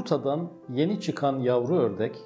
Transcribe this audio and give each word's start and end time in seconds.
yumurtadan 0.00 0.48
yeni 0.74 1.00
çıkan 1.00 1.38
yavru 1.38 1.76
ördek 1.76 2.16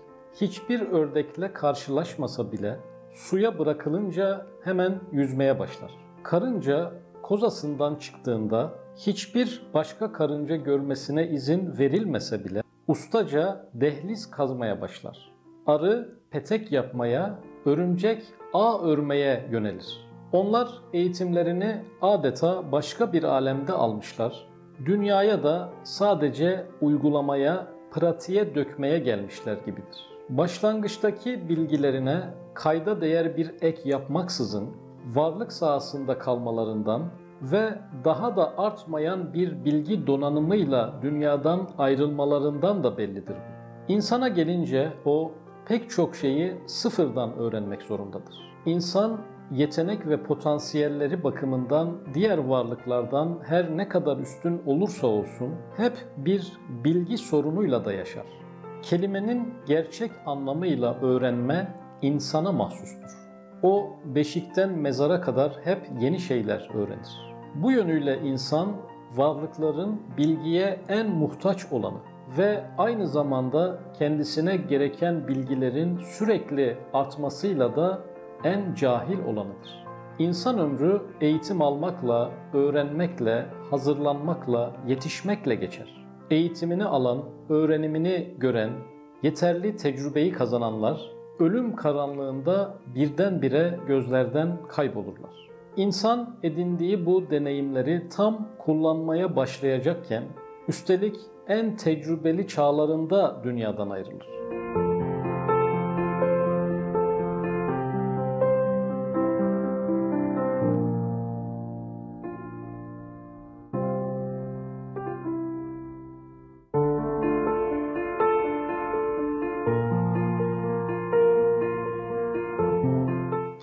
hiçbir 0.41 0.81
ördekle 0.81 1.53
karşılaşmasa 1.53 2.53
bile 2.53 2.81
suya 3.13 3.59
bırakılınca 3.59 4.47
hemen 4.65 5.01
yüzmeye 5.13 5.59
başlar. 5.59 5.91
Karınca 6.23 6.93
kozasından 7.23 7.95
çıktığında 7.95 8.73
hiçbir 8.97 9.63
başka 9.75 10.13
karınca 10.13 10.57
görmesine 10.57 11.29
izin 11.29 11.79
verilmese 11.79 12.45
bile 12.45 12.63
ustaca 12.89 13.69
dehliz 13.75 14.31
kazmaya 14.31 14.81
başlar. 14.81 15.33
Arı 15.67 16.19
petek 16.31 16.73
yapmaya, 16.73 17.39
örümcek 17.65 18.23
ağ 18.53 18.83
örmeye 18.83 19.49
yönelir. 19.51 20.09
Onlar 20.33 20.69
eğitimlerini 20.93 21.85
adeta 22.03 22.73
başka 22.73 23.13
bir 23.13 23.23
alemde 23.23 23.73
almışlar. 23.73 24.54
Dünyaya 24.85 25.43
da 25.43 25.69
sadece 25.83 26.67
uygulamaya, 26.81 27.67
pratiğe 27.91 28.55
dökmeye 28.55 28.99
gelmişler 28.99 29.57
gibidir. 29.67 30.11
Başlangıçtaki 30.29 31.49
bilgilerine 31.49 32.21
kayda 32.55 33.01
değer 33.01 33.37
bir 33.37 33.55
ek 33.61 33.81
yapmaksızın 33.85 34.69
varlık 35.07 35.53
sahasında 35.53 36.19
kalmalarından 36.19 37.03
ve 37.43 37.79
daha 38.05 38.37
da 38.37 38.59
artmayan 38.59 39.35
bir 39.35 39.65
bilgi 39.65 40.07
donanımıyla 40.07 40.95
dünyadan 41.03 41.69
ayrılmalarından 41.79 42.85
da 42.85 42.99
bellidir. 42.99 43.37
İnsana 43.89 44.29
gelince 44.29 44.93
o 45.05 45.33
pek 45.67 45.91
çok 45.91 46.17
şeyi 46.17 46.57
sıfırdan 46.67 47.35
öğrenmek 47.39 47.83
zorundadır. 47.83 48.35
İnsan 48.67 49.19
yetenek 49.51 50.09
ve 50.09 50.23
potansiyelleri 50.23 51.25
bakımından 51.25 51.99
diğer 52.15 52.39
varlıklardan 52.39 53.39
her 53.45 53.77
ne 53.77 53.89
kadar 53.89 54.17
üstün 54.19 54.63
olursa 54.67 55.07
olsun 55.07 55.55
hep 55.77 55.93
bir 56.17 56.53
bilgi 56.85 57.19
sorunuyla 57.19 57.85
da 57.85 57.93
yaşar. 57.93 58.27
Kelimenin 58.83 59.55
gerçek 59.67 60.11
anlamıyla 60.27 61.01
öğrenme 61.01 61.75
insana 62.03 62.53
mahsustur. 62.53 63.11
O 63.63 63.97
beşikten 64.05 64.71
mezara 64.71 65.21
kadar 65.21 65.53
hep 65.65 65.91
yeni 66.01 66.19
şeyler 66.19 66.69
öğrenir. 66.75 67.35
Bu 67.55 67.73
yönüyle 67.73 68.21
insan 68.21 68.73
varlıkların 69.17 70.03
bilgiye 70.19 70.81
en 70.89 71.11
muhtaç 71.11 71.73
olanı 71.73 71.99
ve 72.39 72.65
aynı 72.79 73.09
zamanda 73.09 73.79
kendisine 73.99 74.57
gereken 74.57 75.29
bilgilerin 75.29 75.99
sürekli 75.99 76.77
artmasıyla 76.93 77.77
da 77.77 78.01
en 78.45 78.75
cahil 78.75 79.19
olanıdır. 79.27 79.85
İnsan 80.19 80.59
ömrü 80.59 81.03
eğitim 81.21 81.63
almakla, 81.63 82.31
öğrenmekle, 82.53 83.47
hazırlanmakla, 83.71 84.77
yetişmekle 84.87 85.55
geçer. 85.55 86.07
Eğitimini 86.31 86.85
alan, 86.85 87.25
öğrenimini 87.49 88.35
gören, 88.39 88.71
yeterli 89.23 89.77
tecrübeyi 89.77 90.33
kazananlar 90.33 91.11
ölüm 91.39 91.77
karanlığında 91.77 92.75
birdenbire 92.95 93.79
gözlerden 93.87 94.59
kaybolurlar. 94.69 95.49
İnsan 95.77 96.37
edindiği 96.43 97.07
bu 97.07 97.31
deneyimleri 97.31 98.09
tam 98.09 98.49
kullanmaya 98.59 99.37
başlayacakken 99.37 100.25
üstelik 100.69 101.17
en 101.49 101.77
tecrübeli 101.77 102.49
çağlarında 102.49 103.41
dünyadan 103.45 103.91
ayrılır. 103.91 104.44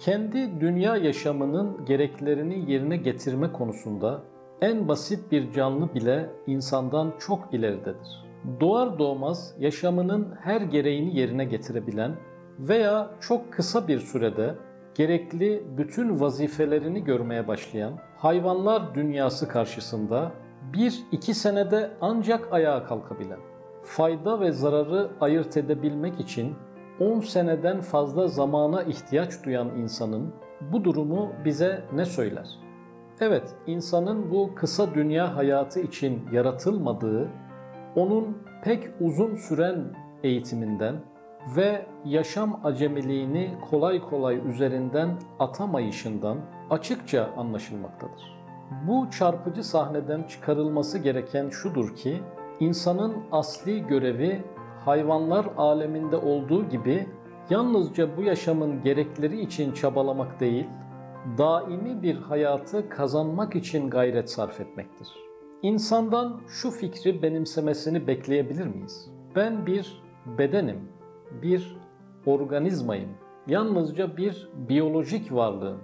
Kendi 0.02 0.62
dünya 0.62 0.98
yaşamının 0.98 1.86
gereklerini 1.86 2.72
yerine 2.72 2.98
getirme 2.98 3.52
konusunda 3.52 4.22
en 4.62 4.88
basit 4.88 5.32
bir 5.32 5.52
canlı 5.52 5.94
bile 5.94 6.30
insandan 6.48 7.14
çok 7.20 7.54
ileridedir. 7.54 8.26
Doğar 8.60 9.00
doğmaz 9.00 9.56
yaşamının 9.60 10.36
her 10.40 10.62
gereğini 10.62 11.20
yerine 11.20 11.46
getirebilen 11.46 12.16
veya 12.60 13.12
çok 13.20 13.54
kısa 13.54 13.88
bir 13.88 14.00
sürede 14.00 14.56
gerekli 14.96 15.64
bütün 15.78 16.20
vazifelerini 16.20 17.04
görmeye 17.04 17.48
başlayan 17.48 17.94
hayvanlar 18.18 18.96
dünyası 18.96 19.48
karşısında 19.48 20.32
bir 20.74 21.04
iki 21.12 21.34
senede 21.34 21.92
ancak 22.02 22.54
ayağa 22.54 22.84
kalkabilen, 22.84 23.40
fayda 23.84 24.40
ve 24.40 24.52
zararı 24.52 25.12
ayırt 25.22 25.58
edebilmek 25.58 26.20
için 26.20 26.56
10 27.02 27.20
seneden 27.20 27.82
fazla 27.82 28.28
zamana 28.28 28.84
ihtiyaç 28.84 29.46
duyan 29.46 29.70
insanın 29.78 30.34
bu 30.72 30.84
durumu 30.84 31.32
bize 31.46 31.84
ne 31.94 32.06
söyler? 32.06 32.50
Evet, 33.20 33.56
insanın 33.68 34.32
bu 34.32 34.56
kısa 34.56 34.94
dünya 34.94 35.36
hayatı 35.36 35.80
için 35.80 36.22
yaratılmadığı, 36.32 37.30
onun 37.96 38.38
pek 38.64 38.84
uzun 39.00 39.36
süren 39.36 39.84
eğitiminden 40.24 40.96
ve 41.56 41.86
yaşam 42.06 42.62
acemiliğini 42.64 43.54
kolay 43.70 44.02
kolay 44.02 44.50
üzerinden 44.50 45.10
atamayışından 45.40 46.38
açıkça 46.70 47.30
anlaşılmaktadır. 47.38 48.42
Bu 48.88 49.10
çarpıcı 49.10 49.64
sahneden 49.64 50.24
çıkarılması 50.24 50.98
gereken 50.98 51.50
şudur 51.50 51.96
ki, 51.96 52.22
insanın 52.60 53.14
asli 53.32 53.88
görevi 53.88 54.44
hayvanlar 54.86 55.46
aleminde 55.58 56.16
olduğu 56.16 56.70
gibi 56.70 57.08
yalnızca 57.50 58.18
bu 58.18 58.24
yaşamın 58.24 58.84
gerekleri 58.84 59.42
için 59.42 59.72
çabalamak 59.72 60.40
değil, 60.40 60.68
daimi 61.38 62.02
bir 62.02 62.16
hayatı 62.16 62.90
kazanmak 62.90 63.56
için 63.56 63.90
gayret 63.90 64.32
sarf 64.32 64.62
etmektir. 64.62 65.08
İnsandan 65.62 66.42
şu 66.48 66.72
fikri 66.72 67.22
benimsemesini 67.22 68.08
bekleyebilir 68.08 68.68
miyiz? 68.68 69.10
Ben 69.36 69.66
bir 69.66 70.02
bedenim, 70.38 70.80
bir 71.42 71.78
organizmayım, 72.26 73.10
yalnızca 73.48 74.18
bir 74.18 74.50
biyolojik 74.70 75.34
varlığım 75.34 75.78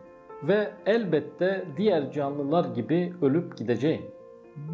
ve 0.44 0.72
elbette 0.85 1.66
diğer 1.78 2.12
canlılar 2.12 2.66
gibi 2.75 3.14
ölüp 3.22 3.58
gideceğim. 3.58 4.02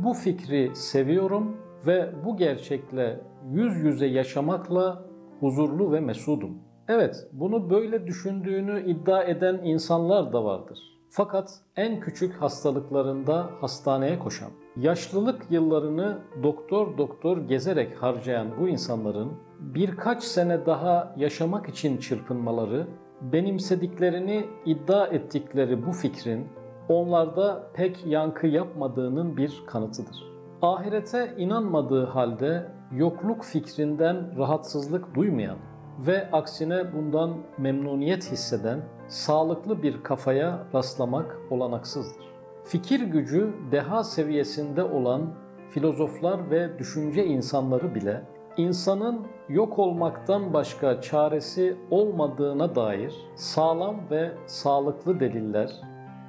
Bu 0.04 0.14
fikri 0.14 0.72
seviyorum 0.76 1.58
ve 1.88 2.10
bu 2.26 2.38
gerçekle 2.38 3.20
yüz 3.52 3.76
yüze 3.78 4.06
yaşamakla 4.06 5.06
huzurlu 5.40 5.92
ve 5.92 6.00
mesudum. 6.00 6.58
Evet, 6.88 7.28
bunu 7.32 7.70
böyle 7.70 8.08
düşündüğünü 8.08 8.86
iddia 8.86 9.24
eden 9.24 9.60
insanlar 9.64 10.34
da 10.34 10.44
vardır. 10.44 10.80
Fakat 11.10 11.60
en 11.76 12.00
küçük 12.00 12.34
hastalıklarında 12.34 13.50
hastaneye 13.62 14.20
koşan, 14.20 14.50
yaşlılık 14.78 15.46
yıllarını 15.50 16.18
doktor 16.44 16.98
doktor 16.98 17.38
gezerek 17.38 18.04
harcayan 18.04 18.48
bu 18.60 18.68
insanların 18.68 19.32
birkaç 19.60 20.24
sene 20.24 20.66
daha 20.66 21.16
yaşamak 21.18 21.70
için 21.70 21.98
çırpınmaları, 21.98 22.88
benimsediklerini 23.22 24.46
iddia 24.66 25.08
ettikleri 25.08 25.86
bu 25.86 25.92
fikrin 25.92 26.48
onlarda 26.90 27.72
pek 27.74 28.06
yankı 28.06 28.48
yapmadığının 28.48 29.38
bir 29.38 29.64
kanıtıdır. 29.68 30.33
Ahirete 30.64 31.34
inanmadığı 31.38 32.06
halde 32.06 32.68
yokluk 32.92 33.44
fikrinden 33.44 34.38
rahatsızlık 34.38 35.16
duymayan 35.16 35.58
ve 36.00 36.32
aksine 36.32 36.94
bundan 36.94 37.38
memnuniyet 37.58 38.32
hisseden 38.32 38.82
sağlıklı 39.08 39.84
bir 39.84 40.04
kafaya 40.04 40.68
rastlamak 40.74 41.38
olanaksızdır. 41.50 42.24
Fikir 42.64 43.00
gücü 43.00 43.54
deha 43.72 44.04
seviyesinde 44.04 44.84
olan 44.84 45.34
filozoflar 45.70 46.52
ve 46.52 46.80
düşünce 46.80 47.26
insanları 47.26 47.96
bile 47.96 48.22
insanın 48.58 49.28
yok 49.50 49.80
olmaktan 49.80 50.54
başka 50.54 51.02
çaresi 51.02 51.78
olmadığına 51.92 52.76
dair 52.76 53.14
sağlam 53.36 53.96
ve 54.12 54.32
sağlıklı 54.46 55.20
deliller, 55.20 55.72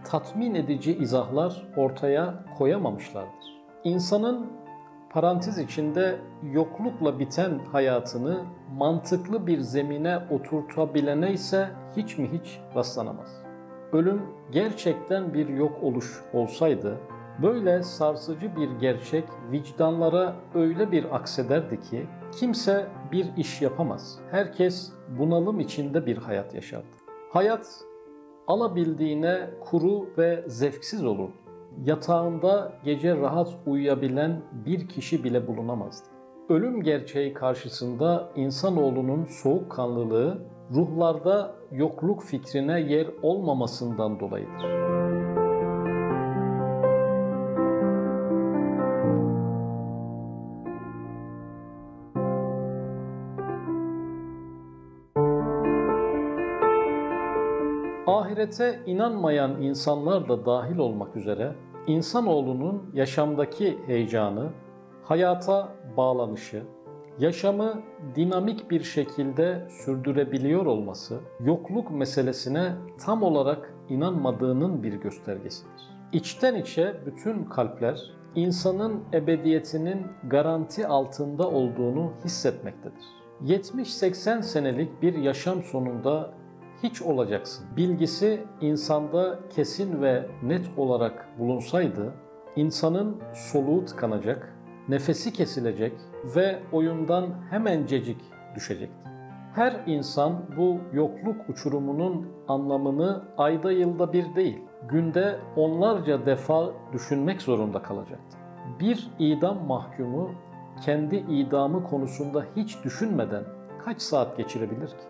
tatmin 0.04 0.54
edici 0.54 0.96
izahlar 0.98 1.68
ortaya 1.76 2.44
koyamamışlardır. 2.58 3.53
İnsanın 3.84 4.46
parantez 5.10 5.58
içinde 5.58 6.18
yoklukla 6.52 7.18
biten 7.18 7.58
hayatını 7.72 8.44
mantıklı 8.78 9.46
bir 9.46 9.60
zemine 9.60 10.18
oturtabilene 10.30 11.32
ise 11.32 11.68
hiç 11.96 12.18
mi 12.18 12.30
hiç 12.32 12.60
rastlanamaz. 12.74 13.42
Ölüm 13.92 14.22
gerçekten 14.52 15.34
bir 15.34 15.48
yok 15.48 15.82
oluş 15.82 16.22
olsaydı, 16.32 16.98
böyle 17.42 17.82
sarsıcı 17.82 18.56
bir 18.56 18.70
gerçek 18.70 19.24
vicdanlara 19.50 20.36
öyle 20.54 20.92
bir 20.92 21.16
aksederdi 21.16 21.80
ki 21.80 22.06
kimse 22.38 22.86
bir 23.12 23.26
iş 23.36 23.62
yapamaz. 23.62 24.18
Herkes 24.30 24.92
bunalım 25.18 25.60
içinde 25.60 26.06
bir 26.06 26.16
hayat 26.16 26.54
yaşardı. 26.54 26.96
Hayat 27.30 27.80
alabildiğine 28.46 29.50
kuru 29.60 30.08
ve 30.18 30.44
zevksiz 30.46 31.04
olurdu 31.04 31.43
yatağında 31.84 32.72
gece 32.84 33.16
rahat 33.16 33.48
uyuyabilen 33.66 34.42
bir 34.66 34.88
kişi 34.88 35.24
bile 35.24 35.46
bulunamazdı. 35.46 36.08
ölüm 36.48 36.82
gerçeği 36.82 37.34
karşısında 37.34 38.32
insanoğlunun 38.36 39.24
soğukkanlılığı 39.24 40.38
ruhlarda 40.74 41.54
yokluk 41.72 42.22
fikrine 42.22 42.80
yer 42.80 43.06
olmamasından 43.22 44.20
dolayıdır. 44.20 45.03
Ahirete 58.44 58.80
inanmayan 58.86 59.62
insanlar 59.62 60.28
da 60.28 60.46
dahil 60.46 60.78
olmak 60.78 61.16
üzere 61.16 61.52
insanoğlunun 61.86 62.90
yaşamdaki 62.94 63.78
heyecanı, 63.86 64.50
hayata 65.02 65.68
bağlanışı, 65.96 66.62
yaşamı 67.18 67.82
dinamik 68.14 68.70
bir 68.70 68.82
şekilde 68.82 69.66
sürdürebiliyor 69.70 70.66
olması 70.66 71.20
yokluk 71.40 71.90
meselesine 71.90 72.72
tam 73.04 73.22
olarak 73.22 73.74
inanmadığının 73.88 74.82
bir 74.82 74.92
göstergesidir. 74.92 75.82
İçten 76.12 76.54
içe 76.54 76.94
bütün 77.06 77.44
kalpler 77.44 78.12
insanın 78.34 79.04
ebediyetinin 79.12 80.06
garanti 80.28 80.86
altında 80.86 81.48
olduğunu 81.48 82.12
hissetmektedir. 82.24 83.04
70-80 83.44 84.42
senelik 84.42 85.02
bir 85.02 85.14
yaşam 85.14 85.62
sonunda 85.62 86.43
hiç 86.84 87.02
olacaksın. 87.02 87.66
Bilgisi 87.76 88.44
insanda 88.60 89.38
kesin 89.50 90.02
ve 90.02 90.26
net 90.42 90.70
olarak 90.76 91.28
bulunsaydı, 91.38 92.14
insanın 92.56 93.16
soluğu 93.34 93.84
tıkanacak, 93.84 94.56
nefesi 94.88 95.32
kesilecek 95.32 95.92
ve 96.36 96.62
oyundan 96.72 97.26
hemencecik 97.50 98.20
düşecekti. 98.54 99.10
Her 99.54 99.80
insan 99.86 100.42
bu 100.56 100.78
yokluk 100.92 101.48
uçurumunun 101.48 102.28
anlamını 102.48 103.22
ayda 103.36 103.72
yılda 103.72 104.12
bir 104.12 104.34
değil, 104.34 104.58
günde 104.88 105.38
onlarca 105.56 106.26
defa 106.26 106.70
düşünmek 106.92 107.42
zorunda 107.42 107.82
kalacaktı. 107.82 108.36
Bir 108.80 109.10
idam 109.18 109.66
mahkumu 109.66 110.30
kendi 110.84 111.16
idamı 111.16 111.84
konusunda 111.84 112.44
hiç 112.56 112.84
düşünmeden 112.84 113.44
kaç 113.84 114.02
saat 114.02 114.36
geçirebilir 114.36 114.88
ki? 114.88 115.04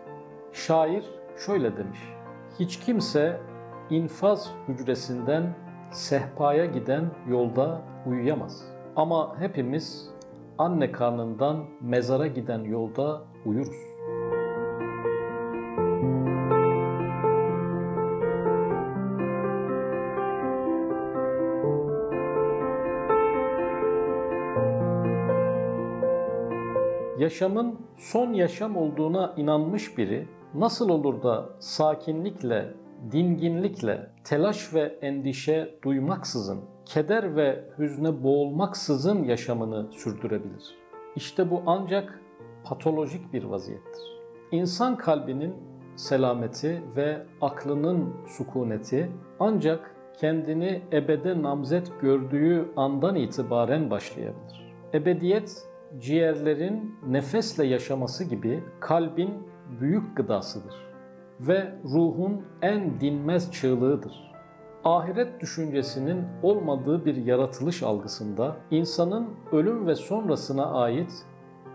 Şair 0.53 1.03
şöyle 1.37 1.77
demiş. 1.77 1.99
Hiç 2.59 2.79
kimse 2.79 3.39
infaz 3.89 4.51
hücresinden 4.67 5.55
sehpaya 5.91 6.65
giden 6.65 7.11
yolda 7.29 7.81
uyuyamaz. 8.05 8.63
Ama 8.95 9.39
hepimiz 9.39 10.09
anne 10.57 10.91
karnından 10.91 11.65
mezara 11.81 12.27
giden 12.27 12.63
yolda 12.63 13.21
uyuruz. 13.45 13.95
Yaşamın 27.19 27.79
son 27.97 28.33
yaşam 28.33 28.77
olduğuna 28.77 29.33
inanmış 29.37 29.97
biri 29.97 30.27
nasıl 30.59 30.89
olur 30.89 31.23
da 31.23 31.49
sakinlikle, 31.59 32.73
dinginlikle, 33.11 34.11
telaş 34.23 34.73
ve 34.73 34.81
endişe 35.01 35.79
duymaksızın, 35.83 36.59
keder 36.85 37.35
ve 37.35 37.63
hüzne 37.77 38.23
boğulmaksızın 38.23 39.23
yaşamını 39.23 39.91
sürdürebilir? 39.91 40.75
İşte 41.15 41.51
bu 41.51 41.61
ancak 41.65 42.21
patolojik 42.63 43.33
bir 43.33 43.43
vaziyettir. 43.43 44.03
İnsan 44.51 44.97
kalbinin 44.97 45.55
selameti 45.95 46.81
ve 46.95 47.25
aklının 47.41 48.13
sukuneti 48.27 49.11
ancak 49.39 49.95
kendini 50.19 50.81
ebede 50.93 51.41
namzet 51.41 51.91
gördüğü 52.01 52.73
andan 52.75 53.15
itibaren 53.15 53.89
başlayabilir. 53.89 54.75
Ebediyet 54.93 55.67
ciğerlerin 55.99 56.95
nefesle 57.07 57.65
yaşaması 57.65 58.23
gibi 58.23 58.63
kalbin 58.79 59.33
büyük 59.79 60.17
gıdasıdır 60.17 60.75
ve 61.39 61.75
ruhun 61.83 62.41
en 62.61 63.01
dinmez 63.01 63.51
çığlığıdır. 63.51 64.31
Ahiret 64.83 65.41
düşüncesinin 65.41 66.23
olmadığı 66.43 67.05
bir 67.05 67.15
yaratılış 67.15 67.83
algısında 67.83 68.55
insanın 68.71 69.27
ölüm 69.51 69.87
ve 69.87 69.95
sonrasına 69.95 70.65
ait 70.65 71.11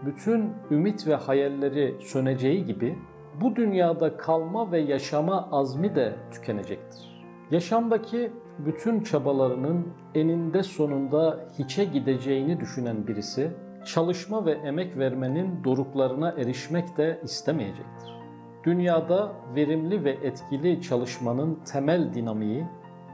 bütün 0.07 0.51
ümit 0.71 1.07
ve 1.07 1.15
hayalleri 1.15 1.97
söneceği 2.01 2.67
gibi 2.67 2.99
bu 3.41 3.57
dünyada 3.57 4.17
kalma 4.17 4.73
ve 4.73 4.79
yaşama 4.79 5.49
azmi 5.53 5.95
de 5.95 6.15
tükenecektir. 6.31 7.25
Yaşamdaki 7.51 8.33
bütün 8.59 9.01
çabalarının 9.01 9.87
eninde 10.15 10.63
sonunda 10.63 11.41
hiçe 11.59 11.85
gideceğini 11.85 12.61
düşünen 12.61 13.07
birisi 13.07 13.51
çalışma 13.85 14.47
ve 14.47 14.53
emek 14.53 14.99
vermenin 14.99 15.65
doruklarına 15.65 16.31
erişmek 16.31 16.97
de 16.97 17.21
istemeyecektir. 17.25 18.21
Dünyada 18.65 19.33
verimli 19.55 20.05
ve 20.05 20.11
etkili 20.11 20.83
çalışmanın 20.83 21.59
temel 21.73 22.15
dinamiği 22.15 22.67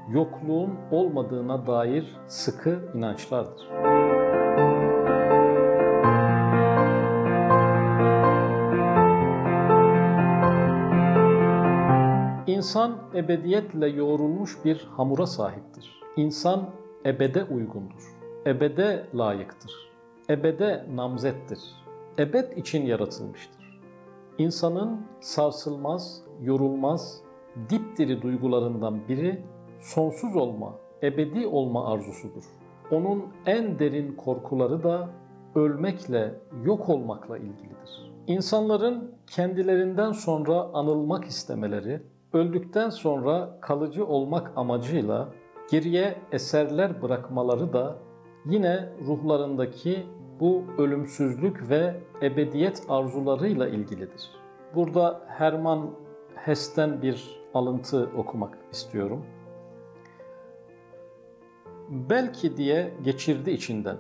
yokluğun 0.09 0.75
olmadığına 0.91 1.67
dair 1.67 2.17
sıkı 2.27 2.93
inançlardır. 2.95 3.69
İnsan 12.47 12.97
ebediyetle 13.15 13.89
yoğrulmuş 13.89 14.65
bir 14.65 14.89
hamura 14.97 15.27
sahiptir. 15.27 16.01
İnsan 16.17 16.71
ebede 17.07 17.45
uygundur. 17.45 18.17
Ebede 18.47 19.07
layıktır 19.15 19.96
ebede 20.31 20.87
namzettir. 20.95 21.61
Ebed 22.19 22.57
için 22.57 22.87
yaratılmıştır. 22.87 23.81
İnsanın 24.39 25.01
sarsılmaz, 25.21 26.23
yorulmaz, 26.43 27.21
dipdiri 27.71 28.23
duygularından 28.23 29.09
biri 29.09 29.43
sonsuz 29.81 30.37
olma, 30.37 30.75
ebedi 31.03 31.47
olma 31.47 31.93
arzusudur. 31.93 32.45
Onun 32.91 33.25
en 33.47 33.79
derin 33.79 34.17
korkuları 34.17 34.83
da 34.83 35.09
ölmekle, 35.55 36.35
yok 36.65 36.89
olmakla 36.89 37.39
ilgilidir. 37.39 38.13
İnsanların 38.27 39.15
kendilerinden 39.27 40.13
sonra 40.13 40.61
anılmak 40.61 41.25
istemeleri, 41.25 42.03
öldükten 42.33 42.91
sonra 42.91 43.59
kalıcı 43.61 44.07
olmak 44.07 44.53
amacıyla 44.57 45.29
geriye 45.71 46.17
eserler 46.33 47.03
bırakmaları 47.03 47.73
da 47.73 47.97
yine 48.47 48.89
ruhlarındaki 49.07 50.07
bu 50.41 50.65
ölümsüzlük 50.79 51.71
ve 51.71 52.01
ebediyet 52.23 52.83
arzularıyla 52.89 53.69
ilgilidir. 53.69 54.31
Burada 54.75 55.21
Herman 55.29 55.91
Hesse'den 56.35 57.03
bir 57.03 57.41
alıntı 57.55 58.11
okumak 58.17 58.59
istiyorum. 58.73 59.27
Belki 61.89 62.57
diye 62.57 62.95
geçirdi 63.05 63.51
içinden. 63.51 63.97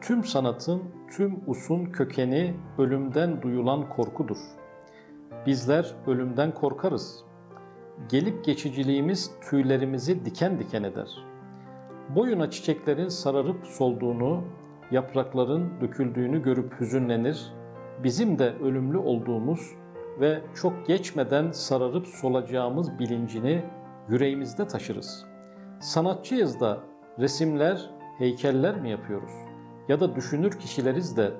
Tüm 0.00 0.24
sanatın, 0.24 0.82
tüm 1.16 1.40
usun 1.46 1.84
kökeni 1.84 2.54
ölümden 2.78 3.42
duyulan 3.42 3.88
korkudur. 3.88 4.38
Bizler 5.46 5.94
ölümden 6.06 6.54
korkarız. 6.54 7.24
Gelip 8.08 8.44
geçiciliğimiz 8.44 9.30
tüylerimizi 9.50 10.24
diken 10.24 10.58
diken 10.58 10.82
eder. 10.82 11.24
Boyuna 12.08 12.50
çiçeklerin 12.50 13.08
sararıp 13.08 13.66
solduğunu, 13.66 14.44
yaprakların 14.90 15.80
döküldüğünü 15.80 16.42
görüp 16.42 16.80
hüzünlenir, 16.80 17.52
bizim 18.04 18.38
de 18.38 18.54
ölümlü 18.62 18.98
olduğumuz 18.98 19.70
ve 20.20 20.40
çok 20.54 20.86
geçmeden 20.86 21.50
sararıp 21.50 22.06
solacağımız 22.06 22.98
bilincini 22.98 23.64
yüreğimizde 24.08 24.66
taşırız. 24.66 25.24
Sanatçıyız 25.80 26.60
da 26.60 26.78
resimler, 27.18 27.90
heykeller 28.18 28.80
mi 28.80 28.90
yapıyoruz? 28.90 29.32
Ya 29.88 30.00
da 30.00 30.16
düşünür 30.16 30.52
kişileriz 30.58 31.16
de 31.16 31.32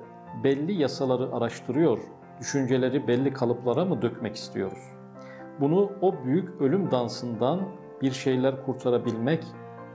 belli 0.43 0.73
yasaları 0.73 1.33
araştırıyor, 1.33 1.99
düşünceleri 2.39 3.07
belli 3.07 3.33
kalıplara 3.33 3.85
mı 3.85 4.01
dökmek 4.01 4.35
istiyoruz? 4.35 4.79
Bunu 5.59 5.91
o 6.01 6.15
büyük 6.25 6.61
ölüm 6.61 6.91
dansından 6.91 7.61
bir 8.01 8.11
şeyler 8.11 8.65
kurtarabilmek 8.65 9.43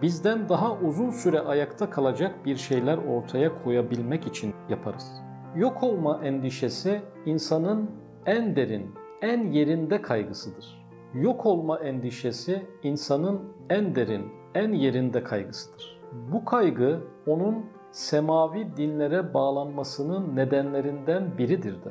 bizden 0.03 0.49
daha 0.49 0.79
uzun 0.79 1.11
süre 1.11 1.41
ayakta 1.41 1.91
kalacak 1.91 2.45
bir 2.45 2.57
şeyler 2.57 2.99
ortaya 2.99 3.63
koyabilmek 3.63 4.27
için 4.27 4.55
yaparız. 4.69 5.23
Yok 5.57 5.83
olma 5.83 6.21
endişesi 6.25 7.03
insanın 7.27 7.91
en 8.27 8.57
derin, 8.57 8.95
en 9.23 9.53
yerinde 9.53 10.03
kaygısıdır. 10.03 10.81
Yok 11.15 11.47
olma 11.47 11.79
endişesi 11.79 12.67
insanın 12.83 13.41
en 13.71 13.95
derin, 13.95 14.33
en 14.55 14.73
yerinde 14.73 15.23
kaygısıdır. 15.23 16.01
Bu 16.33 16.45
kaygı 16.45 17.01
onun 17.27 17.67
semavi 17.91 18.77
dinlere 18.77 19.35
bağlanmasının 19.35 20.37
nedenlerinden 20.37 21.39
biridir 21.39 21.85
de. 21.85 21.91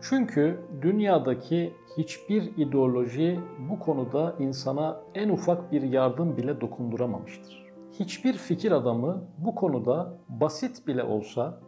Çünkü 0.00 0.60
dünyadaki 0.82 1.72
hiçbir 1.96 2.42
ideoloji 2.56 3.40
bu 3.70 3.78
konuda 3.78 4.34
insana 4.38 5.00
en 5.14 5.28
ufak 5.28 5.72
bir 5.72 5.82
yardım 5.82 6.36
bile 6.36 6.60
dokunduramamıştır. 6.60 7.66
Hiçbir 7.92 8.32
fikir 8.32 8.72
adamı 8.72 9.24
bu 9.38 9.54
konuda 9.54 10.18
basit 10.28 10.86
bile 10.86 11.02
olsa 11.02 11.60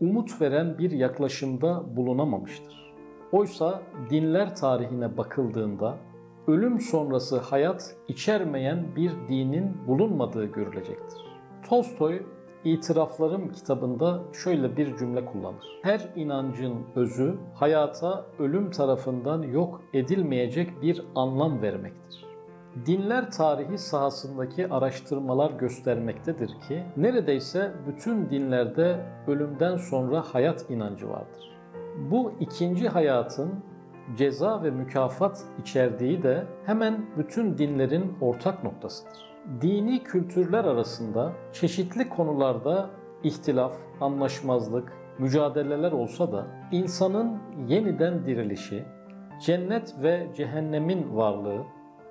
umut 0.00 0.40
veren 0.40 0.78
bir 0.78 0.90
yaklaşımda 0.90 1.96
bulunamamıştır. 1.96 2.94
Oysa 3.32 3.82
dinler 4.10 4.56
tarihine 4.56 5.16
bakıldığında 5.16 5.96
ölüm 6.46 6.80
sonrası 6.80 7.38
hayat 7.38 7.96
içermeyen 8.08 8.86
bir 8.96 9.12
dinin 9.28 9.86
bulunmadığı 9.86 10.44
görülecektir. 10.44 11.20
Tolstoy 11.68 12.22
İtiraflarım 12.64 13.52
kitabında 13.52 14.20
şöyle 14.32 14.76
bir 14.76 14.96
cümle 14.96 15.24
kullanır. 15.24 15.80
Her 15.82 16.08
inancın 16.16 16.74
özü 16.94 17.34
hayata 17.54 18.24
ölüm 18.38 18.70
tarafından 18.70 19.42
yok 19.42 19.80
edilmeyecek 19.92 20.82
bir 20.82 21.04
anlam 21.14 21.62
vermektir. 21.62 22.24
Dinler 22.86 23.30
tarihi 23.30 23.78
sahasındaki 23.78 24.68
araştırmalar 24.68 25.50
göstermektedir 25.50 26.48
ki 26.68 26.82
neredeyse 26.96 27.72
bütün 27.86 28.30
dinlerde 28.30 29.06
ölümden 29.26 29.76
sonra 29.76 30.20
hayat 30.20 30.70
inancı 30.70 31.08
vardır. 31.08 31.56
Bu 32.10 32.32
ikinci 32.40 32.88
hayatın 32.88 33.50
ceza 34.16 34.62
ve 34.62 34.70
mükafat 34.70 35.44
içerdiği 35.60 36.22
de 36.22 36.44
hemen 36.66 37.06
bütün 37.18 37.58
dinlerin 37.58 38.12
ortak 38.20 38.64
noktasıdır. 38.64 39.33
Dini 39.60 40.02
kültürler 40.02 40.64
arasında 40.64 41.32
çeşitli 41.52 42.08
konularda 42.08 42.90
ihtilaf, 43.22 43.72
anlaşmazlık, 44.00 44.92
mücadeleler 45.18 45.92
olsa 45.92 46.32
da 46.32 46.46
insanın 46.72 47.38
yeniden 47.68 48.26
dirilişi, 48.26 48.84
cennet 49.40 49.94
ve 50.02 50.26
cehennemin 50.36 51.16
varlığı 51.16 51.62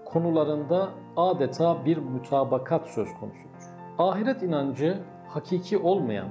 konularında 0.06 0.90
adeta 1.18 1.86
bir 1.86 1.98
mütabakat 1.98 2.88
söz 2.88 3.08
konusudur. 3.20 3.64
Ahiret 3.98 4.44
inancı 4.44 5.00
hakiki 5.28 5.78
olmayan, 5.78 6.30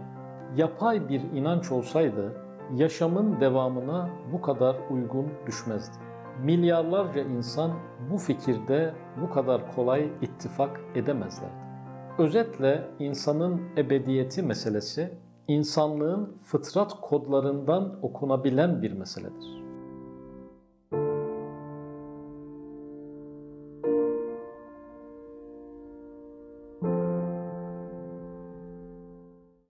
yapay 0.57 1.09
bir 1.09 1.21
inanç 1.21 1.73
olsaydı 1.73 2.33
yaşamın 2.75 3.41
devamına 3.41 4.11
bu 4.33 4.41
kadar 4.41 4.77
uygun 4.91 5.27
düşmezdi. 5.47 6.12
Milyarlarca 6.41 7.21
insan 7.21 7.73
bu 8.11 8.19
fikirde 8.19 8.95
bu 9.23 9.31
kadar 9.31 9.75
kolay 9.75 10.13
ittifak 10.23 10.81
edemezlerdi. 10.95 11.63
Özetle 12.19 12.89
insanın 12.99 13.63
ebediyeti 13.77 14.43
meselesi 14.43 15.19
insanlığın 15.49 16.37
fıtrat 16.43 17.01
kodlarından 17.01 17.99
okunabilen 18.03 18.83
bir 18.83 18.93
meseledir. 18.93 19.62